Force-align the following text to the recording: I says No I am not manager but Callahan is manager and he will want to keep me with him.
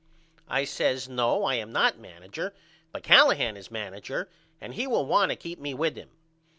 I 0.47 0.65
says 0.65 1.07
No 1.07 1.43
I 1.43 1.53
am 1.57 1.71
not 1.71 1.99
manager 1.99 2.55
but 2.91 3.03
Callahan 3.03 3.55
is 3.55 3.69
manager 3.69 4.29
and 4.59 4.73
he 4.73 4.87
will 4.87 5.05
want 5.05 5.29
to 5.29 5.35
keep 5.35 5.59
me 5.59 5.75
with 5.75 5.95
him. 5.95 6.09